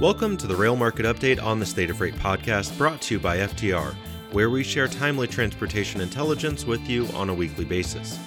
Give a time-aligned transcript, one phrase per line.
[0.00, 3.18] Welcome to the Rail Market Update on the State of Freight podcast brought to you
[3.18, 3.94] by FTR,
[4.30, 8.18] where we share timely transportation intelligence with you on a weekly basis.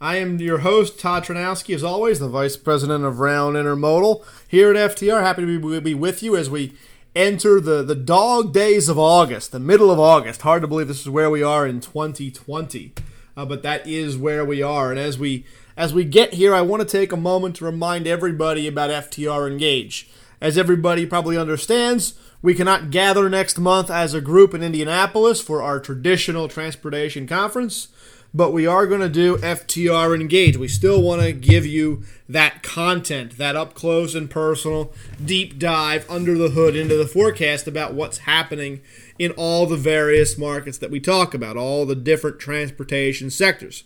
[0.00, 4.74] I am your host, Todd Tranowski, as always, the Vice President of Round Intermodal here
[4.74, 5.22] at FTR.
[5.22, 6.72] Happy to be with you as we
[7.14, 10.42] enter the, the dog days of August, the middle of August.
[10.42, 12.92] Hard to believe this is where we are in 2020,
[13.36, 14.90] uh, but that is where we are.
[14.90, 15.44] And as we
[15.76, 19.50] as we get here, I want to take a moment to remind everybody about FTR
[19.50, 20.08] Engage.
[20.40, 25.62] As everybody probably understands, we cannot gather next month as a group in Indianapolis for
[25.62, 27.88] our traditional transportation conference
[28.34, 30.56] but we are going to do FTR Engage.
[30.56, 34.92] We still want to give you that content, that up close and personal
[35.24, 38.80] deep dive under the hood into the forecast about what's happening
[39.20, 43.84] in all the various markets that we talk about, all the different transportation sectors.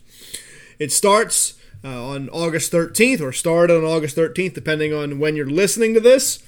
[0.79, 5.47] It starts uh, on August 13th or started on August 13th, depending on when you're
[5.47, 6.43] listening to this,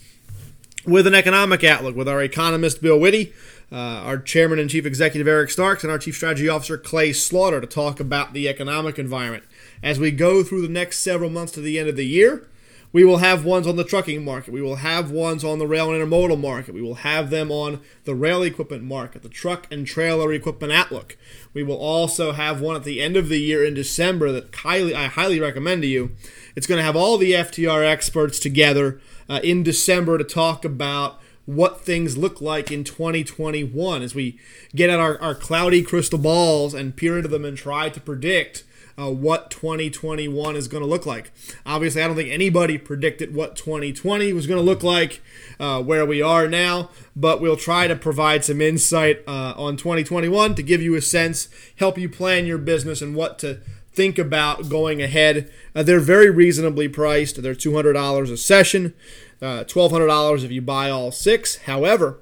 [0.87, 3.35] with an economic outlook with our economist Bill Witte
[3.73, 7.61] uh, our chairman and chief executive Eric Starks and our chief strategy officer Clay Slaughter
[7.61, 9.45] to talk about the economic environment.
[9.83, 12.49] As we go through the next several months to the end of the year,
[12.93, 14.53] we will have ones on the trucking market.
[14.53, 16.75] We will have ones on the rail and intermodal market.
[16.75, 21.17] We will have them on the rail equipment market, the truck and trailer equipment outlook.
[21.55, 24.95] We will also have one at the end of the year in December that highly,
[24.95, 26.17] I highly recommend to you.
[26.57, 31.21] It's going to have all the FTR experts together uh, in December to talk about
[31.57, 34.39] what things look like in 2021 as we
[34.75, 38.65] get out our, our cloudy crystal balls and peer into them and try to predict
[38.99, 41.33] uh, what 2021 is going to look like.
[41.65, 45.23] Obviously, I don't think anybody predicted what 2020 was going to look like
[45.59, 50.55] uh, where we are now, but we'll try to provide some insight uh, on 2021
[50.55, 53.61] to give you a sense, help you plan your business and what to
[53.93, 55.51] think about going ahead.
[55.75, 57.43] Uh, they're very reasonably priced.
[57.43, 58.95] They're $200 a session
[59.43, 61.57] uh, $1,200 if you buy all six.
[61.57, 62.19] However,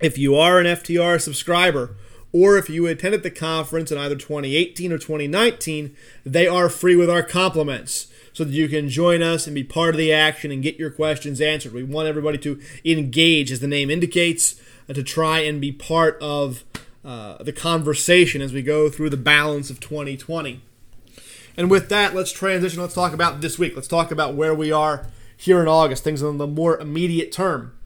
[0.00, 1.96] if you are an FTR subscriber,
[2.32, 5.94] or if you attended the conference in either 2018 or 2019,
[6.24, 9.94] they are free with our compliments so that you can join us and be part
[9.94, 11.74] of the action and get your questions answered.
[11.74, 16.16] We want everybody to engage, as the name indicates, uh, to try and be part
[16.22, 16.64] of
[17.04, 20.62] uh, the conversation as we go through the balance of 2020.
[21.56, 22.80] And with that, let's transition.
[22.80, 23.74] Let's talk about this week.
[23.74, 27.76] Let's talk about where we are here in August, things in the more immediate term.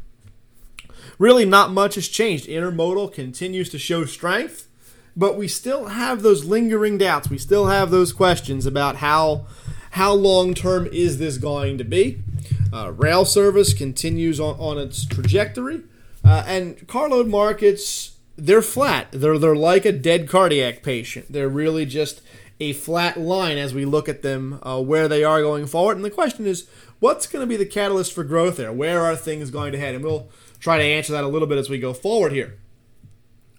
[1.19, 2.47] Really, not much has changed.
[2.47, 4.69] Intermodal continues to show strength,
[5.16, 7.31] but we still have those lingering doubts.
[7.31, 9.47] We still have those questions about how
[9.93, 12.22] how long term is this going to be.
[12.71, 15.83] Uh, rail service continues on, on its trajectory,
[16.22, 19.09] uh, and carload markets they're flat.
[19.12, 21.33] They're they're like a dead cardiac patient.
[21.33, 22.21] They're really just
[22.58, 25.96] a flat line as we look at them uh, where they are going forward.
[25.96, 26.66] And the question is,
[27.00, 28.72] what's going to be the catalyst for growth there?
[28.72, 29.94] Where are things going to head?
[29.94, 32.58] And we'll try to answer that a little bit as we go forward here.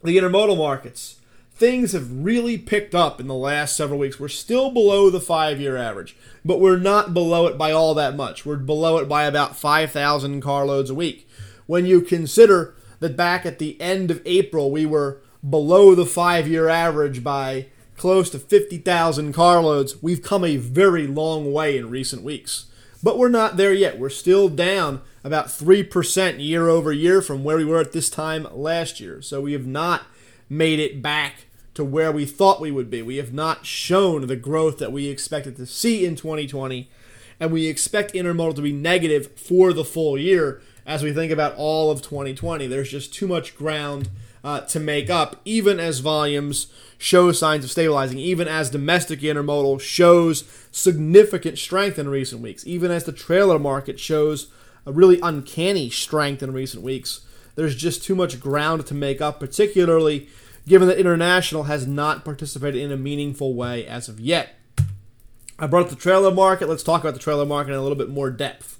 [0.03, 1.19] The intermodal markets.
[1.53, 4.19] Things have really picked up in the last several weeks.
[4.19, 6.15] We're still below the five year average,
[6.45, 8.45] but we're not below it by all that much.
[8.45, 11.27] We're below it by about 5,000 carloads a week.
[11.65, 16.47] When you consider that back at the end of April, we were below the five
[16.47, 22.23] year average by close to 50,000 carloads, we've come a very long way in recent
[22.23, 22.67] weeks.
[23.03, 23.99] But we're not there yet.
[23.99, 28.47] We're still down about 3% year over year from where we were at this time
[28.51, 29.21] last year.
[29.21, 30.03] So we have not
[30.49, 33.01] made it back to where we thought we would be.
[33.01, 36.89] We have not shown the growth that we expected to see in 2020.
[37.39, 41.55] And we expect intermodal to be negative for the full year as we think about
[41.55, 42.65] all of 2020.
[42.65, 44.09] There's just too much ground
[44.43, 46.67] uh, to make up, even as volumes
[46.97, 52.91] show signs of stabilizing, even as domestic intermodal shows significant strength in recent weeks, even
[52.91, 54.47] as the trailer market shows
[54.85, 57.21] a really uncanny strength in recent weeks.
[57.55, 60.29] There's just too much ground to make up, particularly
[60.67, 64.55] given that international has not participated in a meaningful way as of yet.
[65.59, 66.69] I brought up the trailer market.
[66.69, 68.77] Let's talk about the trailer market in a little bit more depth.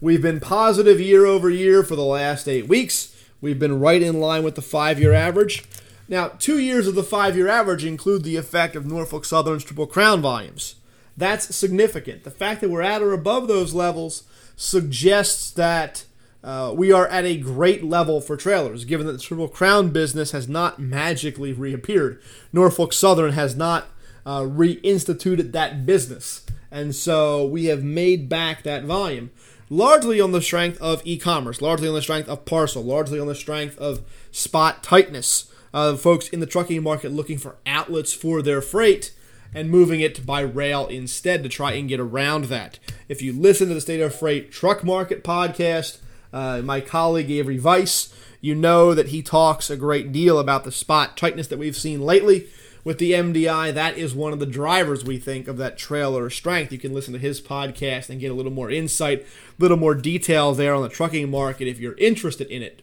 [0.00, 3.13] We've been positive year over year for the last eight weeks.
[3.44, 5.64] We've been right in line with the five year average.
[6.08, 9.86] Now, two years of the five year average include the effect of Norfolk Southern's Triple
[9.86, 10.76] Crown volumes.
[11.14, 12.24] That's significant.
[12.24, 14.22] The fact that we're at or above those levels
[14.56, 16.06] suggests that
[16.42, 20.30] uh, we are at a great level for trailers, given that the Triple Crown business
[20.30, 22.22] has not magically reappeared.
[22.50, 23.88] Norfolk Southern has not
[24.24, 26.46] uh, reinstituted that business.
[26.70, 29.32] And so we have made back that volume,
[29.74, 33.26] largely on the strength of e commerce, largely on the strength of parcel, largely on
[33.26, 35.50] the strength of spot tightness.
[35.72, 39.12] Uh, folks in the trucking market looking for outlets for their freight
[39.52, 42.78] and moving it by rail instead to try and get around that.
[43.08, 45.98] If you listen to the State of Freight Truck Market podcast,
[46.32, 50.70] uh, my colleague Avery Vise, you know that he talks a great deal about the
[50.70, 52.46] spot tightness that we've seen lately
[52.84, 53.72] with the MDI.
[53.72, 56.70] That is one of the drivers we think of that trailer strength.
[56.70, 59.26] You can listen to his podcast and get a little more insight, a
[59.58, 62.82] little more detail there on the trucking market if you're interested in it.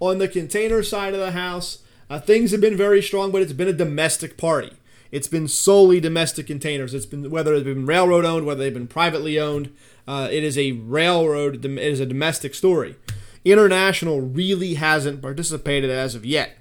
[0.00, 3.52] On the container side of the house, uh, things have been very strong, but it's
[3.52, 4.72] been a domestic party.
[5.10, 6.92] It's been solely domestic containers.
[6.92, 9.72] It's been whether it's been railroad owned, whether they've been privately owned.
[10.08, 12.96] Uh, it is a railroad, it is a domestic story.
[13.44, 16.58] International really hasn't participated as of yet.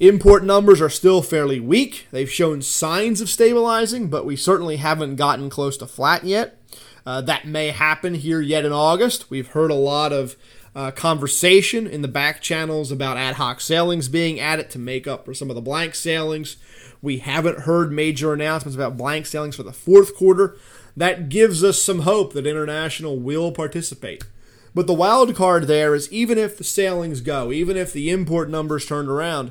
[0.00, 2.06] Import numbers are still fairly weak.
[2.12, 6.56] They've shown signs of stabilizing, but we certainly haven't gotten close to flat yet.
[7.04, 9.28] Uh, that may happen here yet in August.
[9.28, 10.36] We've heard a lot of
[10.74, 15.24] uh, conversation in the back channels about ad hoc sailings being added to make up
[15.24, 16.58] for some of the blank sailings.
[17.02, 20.56] We haven't heard major announcements about blank sailings for the fourth quarter
[20.96, 24.24] that gives us some hope that international will participate.
[24.78, 28.48] But the wild card there is even if the sailings go, even if the import
[28.48, 29.50] numbers turn around,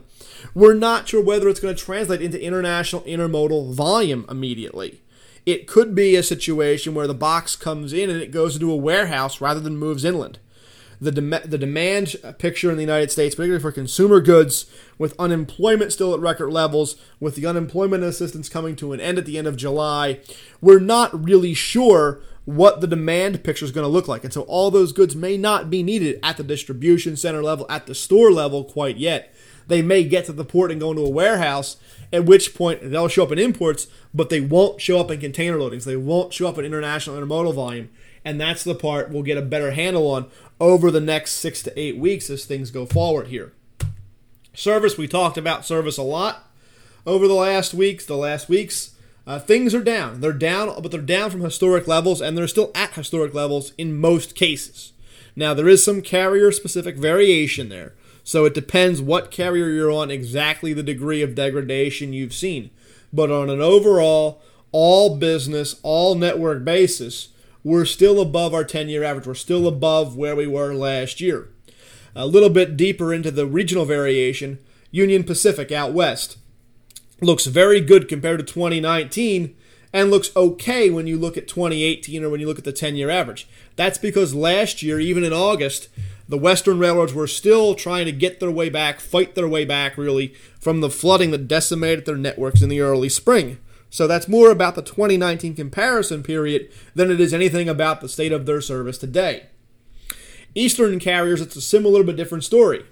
[0.53, 5.01] we're not sure whether it's going to translate into international intermodal volume immediately.
[5.45, 8.77] It could be a situation where the box comes in and it goes into a
[8.77, 10.39] warehouse rather than moves inland
[10.99, 14.65] the, the demand picture in the United States, particularly for consumer goods,
[14.97, 19.25] with unemployment still at record levels, with the unemployment assistance coming to an end at
[19.25, 20.19] the end of July,
[20.61, 24.23] we're not really sure what the demand picture is going to look like.
[24.23, 27.87] And so all those goods may not be needed at the distribution center level, at
[27.87, 29.35] the store level quite yet.
[29.67, 31.75] They may get to the port and go into a warehouse,
[32.13, 35.57] at which point they'll show up in imports, but they won't show up in container
[35.57, 35.83] loadings.
[35.83, 37.89] They won't show up in international intermodal volume.
[38.23, 40.27] And that's the part we'll get a better handle on
[40.61, 43.51] over the next six to eight weeks as things go forward here.
[44.53, 46.49] Service, we talked about service a lot
[47.05, 48.05] over the last weeks.
[48.05, 48.95] The last weeks,
[49.27, 50.21] uh, things are down.
[50.21, 53.99] They're down, but they're down from historic levels, and they're still at historic levels in
[53.99, 54.93] most cases.
[55.35, 57.93] Now, there is some carrier specific variation there.
[58.23, 62.69] So it depends what carrier you're on, exactly the degree of degradation you've seen.
[63.11, 64.41] But on an overall,
[64.71, 67.29] all business, all network basis,
[67.63, 69.27] we're still above our 10 year average.
[69.27, 71.49] We're still above where we were last year.
[72.15, 74.59] A little bit deeper into the regional variation,
[74.89, 76.37] Union Pacific out west
[77.21, 79.55] looks very good compared to 2019
[79.93, 82.95] and looks okay when you look at 2018 or when you look at the 10
[82.95, 83.47] year average.
[83.75, 85.89] That's because last year, even in August,
[86.29, 89.97] the Western railroads were still trying to get their way back, fight their way back,
[89.97, 93.57] really, from the flooding that decimated their networks in the early spring.
[93.89, 98.33] So that's more about the 2019 comparison period than it is anything about the state
[98.33, 99.45] of their service today.
[100.53, 102.85] Eastern carriers, it's a similar but different story.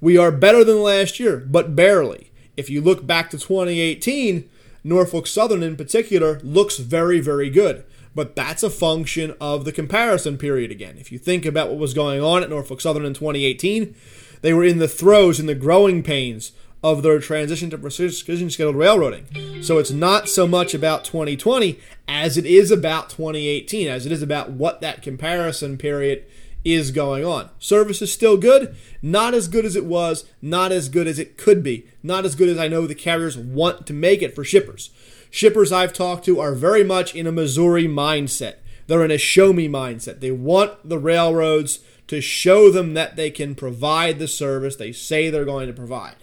[0.00, 2.29] We are better than last year, but barely.
[2.60, 4.48] If you look back to 2018,
[4.84, 7.84] Norfolk Southern in particular looks very, very good.
[8.14, 10.98] But that's a function of the comparison period again.
[10.98, 13.94] If you think about what was going on at Norfolk Southern in 2018,
[14.42, 16.52] they were in the throes, in the growing pains
[16.82, 19.62] of their transition to precision scheduled railroading.
[19.62, 24.22] So it's not so much about 2020 as it is about 2018, as it is
[24.22, 26.24] about what that comparison period
[26.64, 27.50] is going on.
[27.58, 31.36] Service is still good, not as good as it was, not as good as it
[31.36, 34.44] could be, not as good as I know the carriers want to make it for
[34.44, 34.90] shippers.
[35.30, 38.56] Shippers I've talked to are very much in a Missouri mindset.
[38.86, 40.20] They're in a show me mindset.
[40.20, 45.30] They want the railroads to show them that they can provide the service they say
[45.30, 46.16] they're going to provide.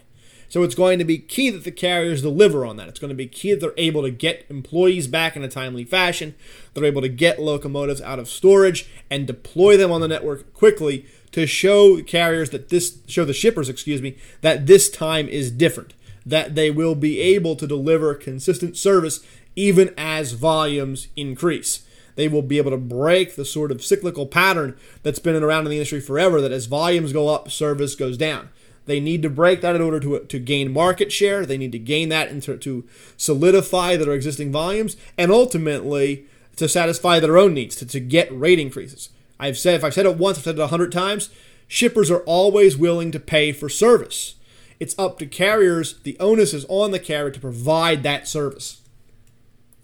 [0.50, 2.88] So it's going to be key that the carriers deliver on that.
[2.88, 5.84] It's going to be key that they're able to get employees back in a timely
[5.84, 6.36] fashion.
[6.74, 11.06] They're able to get locomotives out of storage and deploy them on the network quickly
[11.32, 15.94] to show carriers that this show the shippers, excuse me, that this time is different.
[16.26, 19.26] That they will be able to deliver consistent service
[19.56, 21.84] even as volumes increase
[22.18, 25.70] they will be able to break the sort of cyclical pattern that's been around in
[25.70, 28.50] the industry forever that as volumes go up, service goes down.
[28.88, 31.46] They need to break that in order to, to gain market share.
[31.46, 32.86] They need to gain that and to, to
[33.18, 36.26] solidify their existing volumes and ultimately
[36.56, 39.10] to satisfy their own needs, to, to get rate increases.
[39.40, 41.30] I've said if I've said it once, I've said it a hundred times.
[41.68, 44.36] Shippers are always willing to pay for service.
[44.80, 46.00] It's up to carriers.
[46.00, 48.82] The onus is on the carrier to provide that service.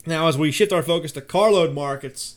[0.06, 2.34] Now, as we shift our focus to carload markets,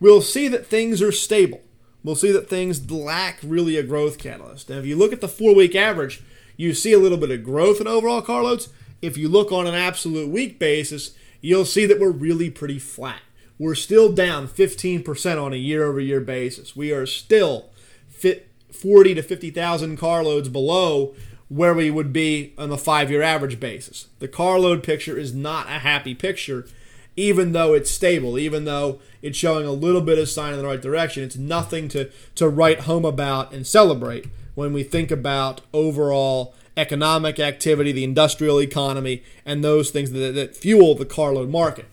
[0.00, 1.60] we'll see that things are stable.
[2.06, 4.70] We'll see that things lack really a growth catalyst.
[4.70, 6.22] Now, if you look at the four week average,
[6.56, 8.68] you see a little bit of growth in overall carloads.
[9.02, 13.22] If you look on an absolute week basis, you'll see that we're really pretty flat.
[13.58, 16.76] We're still down 15% on a year over year basis.
[16.76, 17.70] We are still
[18.08, 21.12] fit 40 to 50,000 carloads below
[21.48, 24.06] where we would be on the five year average basis.
[24.20, 26.68] The carload picture is not a happy picture,
[27.16, 30.66] even though it's stable, even though it's showing a little bit of sign in the
[30.66, 31.24] right direction.
[31.24, 37.40] It's nothing to, to write home about and celebrate when we think about overall economic
[37.40, 41.86] activity, the industrial economy, and those things that, that fuel the carload market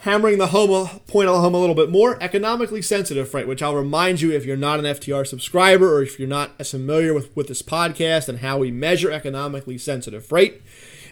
[0.00, 4.20] hammering the home point home a little bit more economically sensitive freight which i'll remind
[4.20, 7.48] you if you're not an ftr subscriber or if you're not as familiar with, with
[7.48, 10.62] this podcast and how we measure economically sensitive freight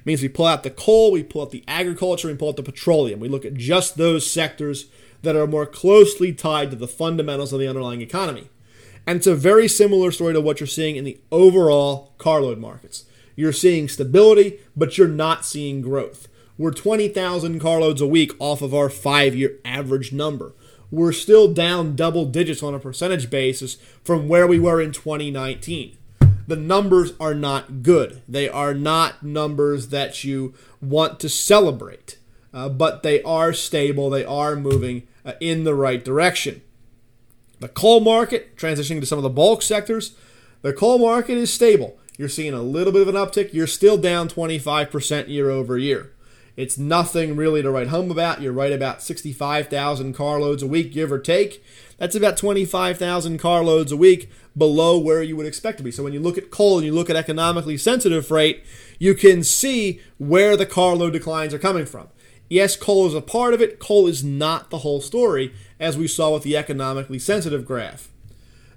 [0.08, 2.62] means we pull out the coal we pull out the agriculture and pull out the
[2.62, 4.86] petroleum we look at just those sectors
[5.22, 8.48] that are more closely tied to the fundamentals of the underlying economy
[9.06, 13.04] and it's a very similar story to what you're seeing in the overall carload markets
[13.36, 18.74] you're seeing stability but you're not seeing growth we're 20,000 carloads a week off of
[18.74, 20.54] our five year average number.
[20.90, 25.96] We're still down double digits on a percentage basis from where we were in 2019.
[26.48, 28.22] The numbers are not good.
[28.26, 32.16] They are not numbers that you want to celebrate,
[32.54, 34.08] uh, but they are stable.
[34.08, 36.62] They are moving uh, in the right direction.
[37.60, 40.16] The coal market, transitioning to some of the bulk sectors,
[40.62, 41.98] the coal market is stable.
[42.16, 43.52] You're seeing a little bit of an uptick.
[43.52, 46.12] You're still down 25% year over year.
[46.58, 48.42] It's nothing really to write home about.
[48.42, 51.64] You're right about 65,000 carloads a week, give or take.
[51.98, 55.92] That's about 25,000 carloads a week below where you would expect to be.
[55.92, 58.64] So when you look at coal and you look at economically sensitive freight,
[58.98, 62.08] you can see where the carload declines are coming from.
[62.50, 63.78] Yes, coal is a part of it.
[63.78, 68.08] Coal is not the whole story, as we saw with the economically sensitive graph.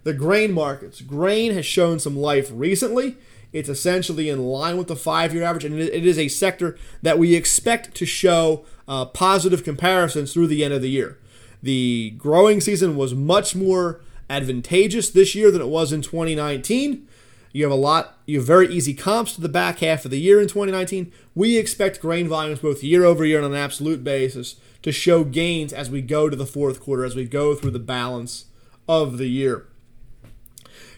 [0.03, 1.01] The grain markets.
[1.01, 3.17] Grain has shown some life recently.
[3.53, 7.19] It's essentially in line with the five year average, and it is a sector that
[7.19, 11.17] we expect to show uh, positive comparisons through the end of the year.
[11.61, 17.07] The growing season was much more advantageous this year than it was in 2019.
[17.53, 20.19] You have a lot, you have very easy comps to the back half of the
[20.19, 21.11] year in 2019.
[21.35, 25.25] We expect grain volumes both year over year and on an absolute basis to show
[25.25, 28.45] gains as we go to the fourth quarter, as we go through the balance
[28.87, 29.67] of the year.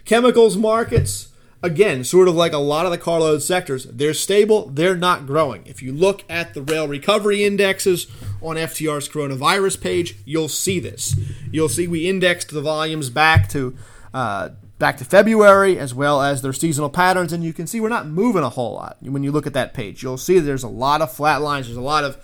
[0.06, 1.30] Chemicals markets,
[1.63, 5.63] again, sort of like a lot of the carload sectors, they're stable, they're not growing.
[5.65, 8.08] If you look at the rail recovery indexes
[8.41, 11.15] on FTR's coronavirus page, you'll see this.
[11.51, 13.75] You'll see we indexed the volumes back to
[14.13, 17.89] uh, back to February as well as their seasonal patterns, and you can see we're
[17.89, 18.98] not moving a whole lot.
[19.00, 21.67] When you look at that page, you'll see there's a lot of flat lines.
[21.67, 22.17] There's a lot of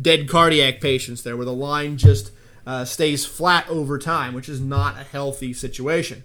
[0.00, 2.30] dead cardiac patients there, where the line just
[2.64, 6.22] uh, stays flat over time, which is not a healthy situation.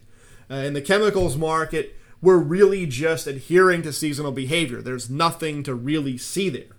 [0.49, 4.81] Uh, in the chemicals market, we're really just adhering to seasonal behavior.
[4.81, 6.75] There's nothing to really see there.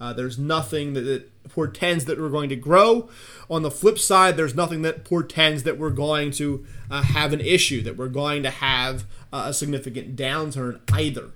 [0.00, 3.08] Uh, there's nothing that, that, portends that we're going to grow.
[3.50, 7.40] On the flip side, there's nothing that portends that we're going to uh, have an
[7.40, 11.30] issue, that we're going to have uh, a significant downturn either.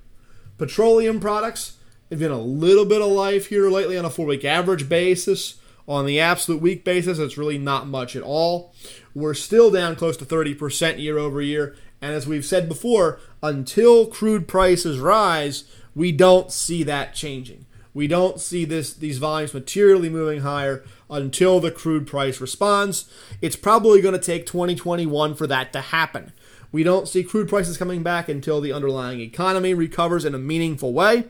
[0.57, 1.77] Petroleum products
[2.09, 5.55] have been a little bit of life here lately on a four week average basis.
[5.87, 8.73] On the absolute week basis, it's really not much at all.
[9.13, 14.05] We're still down close to 30% year over year, and as we've said before, until
[14.05, 15.63] crude prices rise,
[15.95, 17.65] we don't see that changing.
[17.93, 23.09] We don't see this these volumes materially moving higher until the crude price responds.
[23.41, 26.31] It's probably going to take 2021 for that to happen.
[26.71, 30.93] We don't see crude prices coming back until the underlying economy recovers in a meaningful
[30.93, 31.23] way,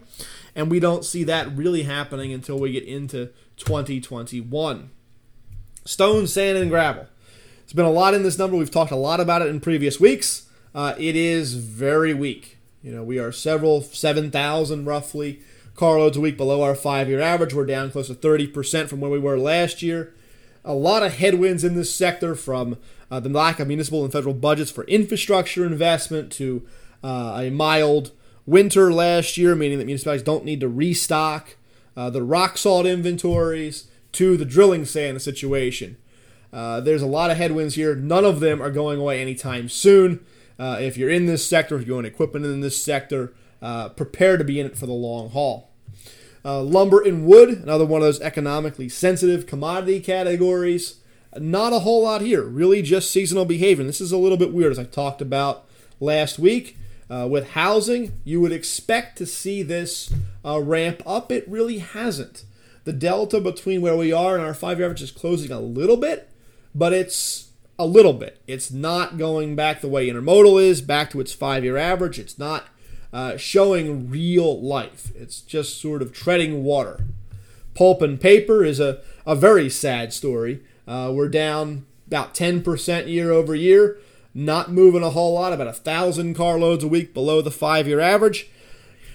[0.56, 4.90] and we don't see that really happening until we get into 2021.
[5.86, 7.08] Stone, sand, and gravel.
[7.60, 8.58] There's been a lot in this number.
[8.58, 10.47] We've talked a lot about it in previous weeks
[10.78, 12.60] uh, it is very weak.
[12.84, 15.42] You know, we are several, 7,000 roughly
[15.76, 17.52] carloads a week below our five year average.
[17.52, 20.14] We're down close to 30% from where we were last year.
[20.64, 22.78] A lot of headwinds in this sector from
[23.10, 26.68] uh, the lack of municipal and federal budgets for infrastructure investment to
[27.04, 28.12] uh, a mild
[28.46, 31.56] winter last year, meaning that municipalities don't need to restock
[31.96, 35.98] uh, the rock salt inventories to the drilling sand situation.
[36.54, 37.96] Uh, there's a lot of headwinds here.
[37.96, 40.24] None of them are going away anytime soon.
[40.60, 44.38] Uh, if you're in this sector, if you own equipment in this sector, uh, prepare
[44.38, 45.72] to be in it for the long haul.
[46.44, 51.02] Uh, lumber and wood, another one of those economically sensitive commodity categories.
[51.38, 52.44] not a whole lot here.
[52.44, 53.82] Really, just seasonal behavior.
[53.82, 55.66] And this is a little bit weird, as I talked about
[56.00, 56.78] last week.
[57.10, 61.32] Uh, with housing, you would expect to see this uh, ramp up.
[61.32, 62.44] It really hasn't.
[62.84, 65.98] The delta between where we are and our five year average is closing a little
[65.98, 66.30] bit,
[66.74, 67.47] but it's
[67.80, 68.42] a little bit.
[68.48, 72.20] It's not going back the way intermodal is, back to its five year average.
[72.20, 72.66] It's not
[73.14, 75.12] uh, showing real life.
[75.16, 77.06] It's just sort of treading water.
[77.74, 80.62] Pulp and paper is a, a very sad story.
[80.88, 83.98] Uh, we're down about 10% year over year,
[84.34, 88.00] not moving a whole lot, about a thousand carloads a week below the five year
[88.00, 88.50] average.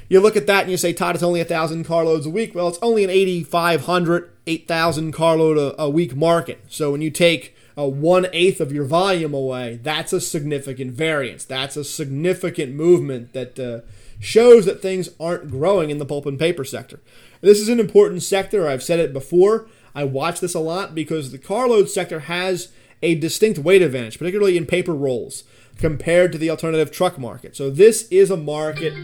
[0.08, 2.54] You look at that and you say, Todd, it's only a thousand carloads a week.
[2.54, 6.60] Well, it's only an 8,500, 8,000 carload a, a week market.
[6.68, 11.44] So when you take a one eighth of your volume away, that's a significant variance.
[11.44, 13.80] That's a significant movement that uh,
[14.20, 17.00] shows that things aren't growing in the pulp and paper sector.
[17.40, 18.68] This is an important sector.
[18.68, 19.66] I've said it before.
[19.94, 22.68] I watch this a lot because the carload sector has
[23.02, 25.44] a distinct weight advantage, particularly in paper rolls,
[25.76, 27.56] compared to the alternative truck market.
[27.56, 28.94] So this is a market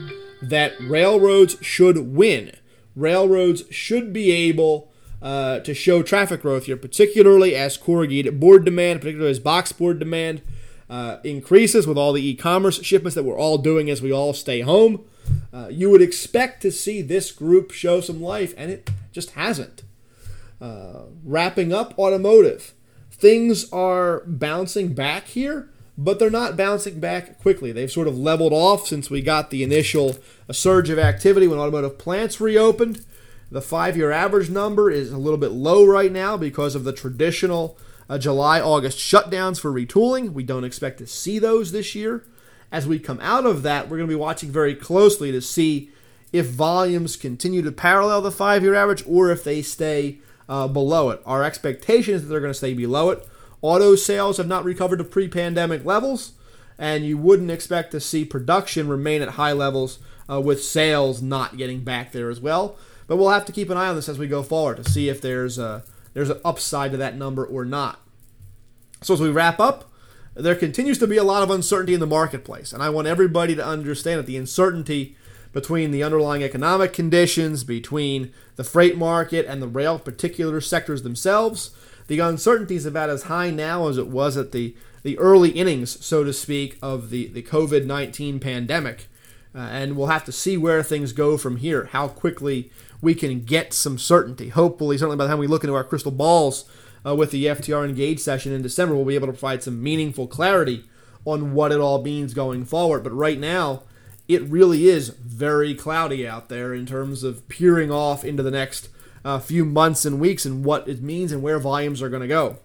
[0.40, 2.52] that railroads should win.
[2.94, 4.87] Railroads should be able
[5.20, 9.98] uh, to show traffic growth here, particularly as corrugated board demand, particularly as box board
[9.98, 10.42] demand
[10.88, 14.60] uh, increases with all the e-commerce shipments that we're all doing as we all stay
[14.60, 15.04] home.
[15.52, 19.82] Uh, you would expect to see this group show some life, and it just hasn't.
[20.60, 22.74] Uh, wrapping up automotive.
[23.10, 27.72] Things are bouncing back here, but they're not bouncing back quickly.
[27.72, 30.16] They've sort of leveled off since we got the initial
[30.50, 33.04] surge of activity when automotive plants reopened.
[33.50, 36.92] The five year average number is a little bit low right now because of the
[36.92, 37.78] traditional
[38.08, 40.32] uh, July August shutdowns for retooling.
[40.32, 42.24] We don't expect to see those this year.
[42.70, 45.90] As we come out of that, we're going to be watching very closely to see
[46.32, 51.10] if volumes continue to parallel the five year average or if they stay uh, below
[51.10, 51.22] it.
[51.24, 53.26] Our expectation is that they're going to stay below it.
[53.62, 56.32] Auto sales have not recovered to pre pandemic levels,
[56.78, 59.98] and you wouldn't expect to see production remain at high levels
[60.30, 62.76] uh, with sales not getting back there as well.
[63.08, 65.08] But we'll have to keep an eye on this as we go forward to see
[65.08, 65.82] if there's a,
[66.14, 68.00] there's an upside to that number or not.
[69.02, 69.90] So as we wrap up,
[70.34, 73.56] there continues to be a lot of uncertainty in the marketplace, and I want everybody
[73.56, 75.16] to understand that the uncertainty
[75.52, 81.70] between the underlying economic conditions, between the freight market and the rail particular sectors themselves.
[82.06, 86.04] The uncertainty is about as high now as it was at the, the early innings,
[86.04, 89.06] so to speak, of the, the COVID 19 pandemic.
[89.54, 93.44] Uh, and we'll have to see where things go from here, how quickly we can
[93.44, 94.48] get some certainty.
[94.48, 96.64] Hopefully, certainly by the time we look into our crystal balls
[97.06, 100.26] uh, with the FTR Engage session in December, we'll be able to provide some meaningful
[100.26, 100.84] clarity
[101.24, 103.04] on what it all means going forward.
[103.04, 103.82] But right now,
[104.26, 108.88] it really is very cloudy out there in terms of peering off into the next
[109.24, 112.28] uh, few months and weeks and what it means and where volumes are going to
[112.28, 112.58] go.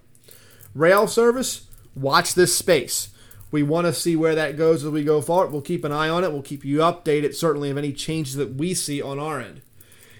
[0.73, 3.09] Rail service, watch this space.
[3.51, 5.51] We want to see where that goes as we go forward.
[5.51, 6.31] We'll keep an eye on it.
[6.31, 9.61] We'll keep you updated, certainly, of any changes that we see on our end.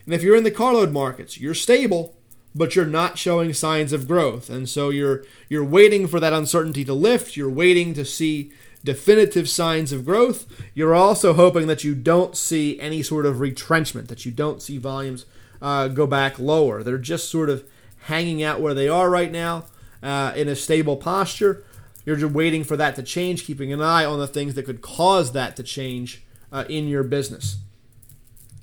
[0.05, 2.15] And if you're in the carload markets, you're stable,
[2.55, 4.49] but you're not showing signs of growth.
[4.49, 7.35] And so you're you're waiting for that uncertainty to lift.
[7.37, 8.51] You're waiting to see
[8.83, 10.45] definitive signs of growth.
[10.73, 14.77] You're also hoping that you don't see any sort of retrenchment, that you don't see
[14.77, 15.25] volumes
[15.61, 16.83] uh, go back lower.
[16.83, 17.63] They're just sort of
[18.07, 19.65] hanging out where they are right now
[20.01, 21.63] uh, in a stable posture.
[22.05, 24.81] You're just waiting for that to change, keeping an eye on the things that could
[24.81, 27.57] cause that to change uh, in your business.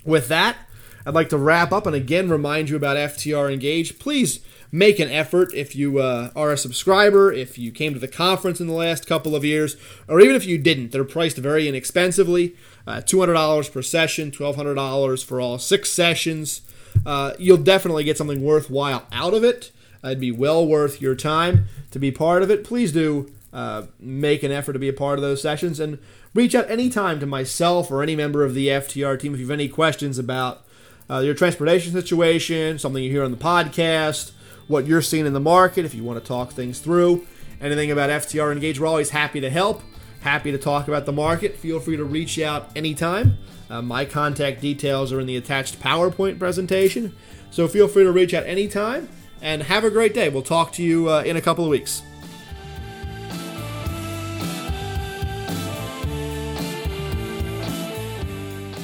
[0.05, 0.57] With that,
[1.05, 3.99] I'd like to wrap up and again remind you about FTR Engage.
[3.99, 4.39] Please
[4.71, 8.61] make an effort if you uh, are a subscriber, if you came to the conference
[8.61, 9.75] in the last couple of years,
[10.07, 10.91] or even if you didn't.
[10.91, 12.55] They're priced very inexpensively
[12.87, 16.61] uh, $200 per session, $1,200 for all six sessions.
[17.05, 19.71] Uh, you'll definitely get something worthwhile out of it.
[20.03, 22.63] It'd be well worth your time to be part of it.
[22.63, 25.99] Please do uh, make an effort to be a part of those sessions and
[26.33, 29.51] reach out anytime to myself or any member of the FTR team if you have
[29.51, 30.65] any questions about
[31.11, 34.31] uh, your transportation situation, something you hear on the podcast,
[34.67, 37.27] what you're seeing in the market, if you want to talk things through,
[37.59, 39.81] anything about FTR Engage, we're always happy to help.
[40.21, 41.57] Happy to talk about the market.
[41.57, 43.37] Feel free to reach out anytime.
[43.69, 47.15] Uh, my contact details are in the attached PowerPoint presentation.
[47.49, 49.09] So feel free to reach out anytime
[49.41, 50.29] and have a great day.
[50.29, 52.03] We'll talk to you uh, in a couple of weeks.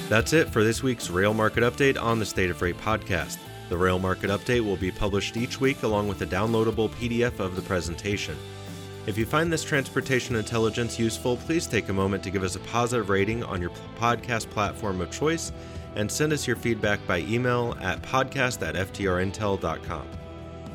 [0.09, 3.39] That's it for this week's Rail Market Update on the State of Freight podcast.
[3.67, 7.57] The Rail Market Update will be published each week along with a downloadable PDF of
[7.57, 8.37] the presentation.
[9.05, 12.59] If you find this transportation intelligence useful, please take a moment to give us a
[12.59, 15.51] positive rating on your podcast platform of choice
[15.95, 20.07] and send us your feedback by email at podcast at.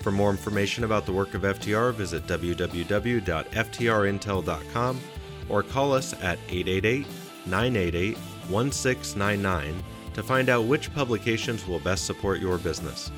[0.02, 5.00] For more information about the work of FTR, visit www.ftrintel.com
[5.48, 7.08] or call us at 888
[7.46, 8.18] 988
[8.50, 9.84] 1699
[10.16, 13.12] to find out which publications will best support your business.